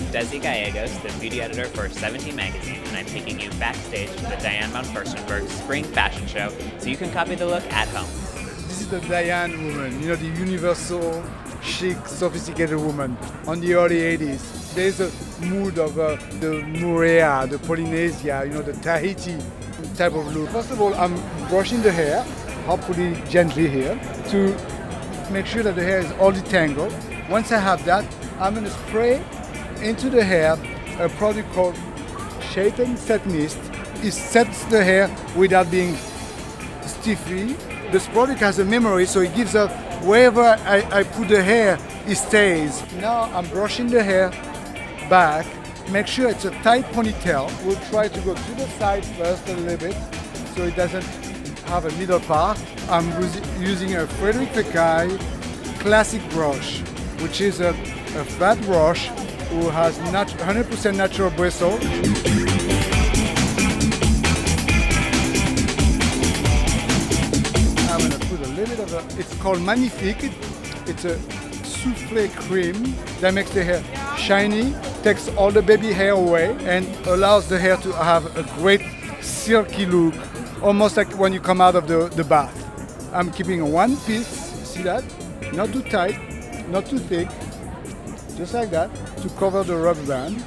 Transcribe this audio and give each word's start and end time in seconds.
Desi 0.00 0.40
Gallegos, 0.40 0.96
the 1.02 1.12
beauty 1.20 1.42
editor 1.42 1.66
for 1.66 1.86
17 1.86 2.34
Magazine, 2.34 2.80
and 2.86 2.96
I'm 2.96 3.04
taking 3.04 3.38
you 3.38 3.50
backstage 3.60 4.08
to 4.08 4.22
the 4.22 4.36
Diane 4.36 4.70
von 4.70 4.84
Furstenberg 4.84 5.46
Spring 5.48 5.84
Fashion 5.84 6.26
Show 6.26 6.50
so 6.78 6.88
you 6.88 6.96
can 6.96 7.12
copy 7.12 7.34
the 7.34 7.44
look 7.46 7.64
at 7.70 7.86
home. 7.88 8.08
This 8.68 8.80
is 8.80 8.88
the 8.88 9.00
Diane 9.00 9.52
woman, 9.66 10.00
you 10.00 10.08
know, 10.08 10.16
the 10.16 10.28
universal, 10.28 11.22
chic, 11.62 11.98
sophisticated 12.06 12.78
woman 12.78 13.18
on 13.46 13.60
the 13.60 13.74
early 13.74 13.98
80s. 14.16 14.74
There's 14.74 15.00
a 15.00 15.10
mood 15.44 15.78
of 15.78 15.98
uh, 15.98 16.16
the 16.40 16.62
Moorea, 16.62 17.48
the 17.50 17.58
Polynesia, 17.58 18.44
you 18.46 18.54
know, 18.54 18.62
the 18.62 18.72
Tahiti 18.72 19.36
type 19.96 20.14
of 20.14 20.34
look. 20.34 20.48
First 20.48 20.70
of 20.70 20.80
all, 20.80 20.94
I'm 20.94 21.14
brushing 21.48 21.82
the 21.82 21.92
hair, 21.92 22.22
hopefully 22.64 23.22
gently 23.28 23.68
here, 23.68 24.00
to 24.30 24.56
make 25.30 25.44
sure 25.44 25.62
that 25.62 25.76
the 25.76 25.82
hair 25.82 25.98
is 25.98 26.10
all 26.12 26.32
detangled. 26.32 26.94
Once 27.28 27.52
I 27.52 27.58
have 27.58 27.84
that, 27.84 28.06
I'm 28.40 28.54
going 28.54 28.64
to 28.64 28.70
spray 28.70 29.22
into 29.82 30.08
the 30.08 30.24
hair 30.24 30.56
a 30.98 31.08
product 31.08 31.50
called 31.52 31.76
Shaitan 32.50 32.96
Set 32.96 33.26
Mist. 33.26 33.58
It 34.02 34.12
sets 34.12 34.64
the 34.64 34.82
hair 34.82 35.10
without 35.36 35.70
being 35.70 35.96
stiffy. 36.82 37.54
This 37.90 38.06
product 38.08 38.40
has 38.40 38.58
a 38.58 38.64
memory, 38.64 39.06
so 39.06 39.20
it 39.20 39.34
gives 39.34 39.54
up 39.54 39.70
wherever 40.02 40.42
I, 40.42 40.86
I 40.90 41.02
put 41.02 41.28
the 41.28 41.42
hair, 41.42 41.78
it 42.06 42.16
stays. 42.16 42.82
Now 43.00 43.22
I'm 43.34 43.48
brushing 43.48 43.88
the 43.88 44.02
hair 44.02 44.30
back. 45.08 45.46
Make 45.90 46.06
sure 46.06 46.28
it's 46.30 46.44
a 46.44 46.50
tight 46.62 46.84
ponytail. 46.86 47.50
We'll 47.64 47.80
try 47.90 48.08
to 48.08 48.20
go 48.20 48.34
to 48.34 48.54
the 48.54 48.66
side 48.78 49.04
first 49.04 49.48
a 49.48 49.56
little 49.56 49.88
bit, 49.88 49.96
so 50.54 50.64
it 50.64 50.76
doesn't 50.76 51.04
have 51.66 51.84
a 51.84 51.92
middle 51.98 52.20
part. 52.20 52.62
I'm 52.88 53.08
using 53.60 53.96
a 53.96 54.06
Frederic 54.06 54.48
Fekkai 54.50 55.18
classic 55.80 56.22
brush, 56.30 56.80
which 57.20 57.40
is 57.40 57.60
a, 57.60 57.70
a 57.70 58.24
flat 58.24 58.60
brush 58.62 59.10
who 59.52 59.68
has 59.68 59.98
100% 59.98 60.96
natural 60.96 61.30
bristle. 61.30 61.74
I'm 67.90 68.00
gonna 68.00 68.18
put 68.30 68.40
a 68.40 68.48
little 68.48 68.76
bit 68.76 68.80
of 68.80 68.92
a, 68.94 69.20
it's 69.20 69.34
called 69.42 69.60
Magnifique. 69.60 70.32
It's 70.86 71.04
a 71.04 71.18
souffle 71.64 72.28
cream 72.46 72.94
that 73.20 73.34
makes 73.34 73.50
the 73.50 73.62
hair 73.62 73.82
shiny, 74.16 74.74
takes 75.02 75.28
all 75.36 75.50
the 75.50 75.62
baby 75.62 75.92
hair 75.92 76.12
away, 76.12 76.56
and 76.60 76.86
allows 77.06 77.48
the 77.48 77.58
hair 77.58 77.76
to 77.76 77.92
have 77.92 78.24
a 78.36 78.44
great 78.60 78.82
silky 79.20 79.84
look, 79.84 80.14
almost 80.62 80.96
like 80.96 81.18
when 81.18 81.32
you 81.32 81.40
come 81.40 81.60
out 81.60 81.74
of 81.74 81.86
the, 81.88 82.08
the 82.16 82.24
bath. 82.24 82.56
I'm 83.12 83.30
keeping 83.30 83.70
one 83.70 83.98
piece, 83.98 84.26
see 84.64 84.82
that? 84.82 85.04
Not 85.52 85.72
too 85.72 85.82
tight, 85.82 86.16
not 86.70 86.86
too 86.86 86.98
thick, 86.98 87.28
just 88.36 88.54
like 88.54 88.70
that, 88.70 88.90
to 89.18 89.28
cover 89.30 89.62
the 89.62 89.76
rubber 89.76 90.06
band. 90.06 90.44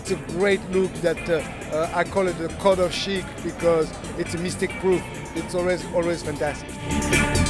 It's 0.00 0.10
a 0.10 0.16
great 0.36 0.60
look 0.70 0.92
that 0.96 1.28
uh, 1.30 1.42
uh, 1.74 1.90
I 1.94 2.04
call 2.04 2.28
it 2.28 2.36
the 2.38 2.48
code 2.58 2.78
of 2.78 2.92
chic 2.92 3.24
because 3.42 3.90
it's 4.18 4.34
a 4.34 4.38
mystic 4.38 4.70
proof. 4.80 5.02
It's 5.34 5.54
always 5.54 5.84
always 5.94 6.22
fantastic. 6.22 7.43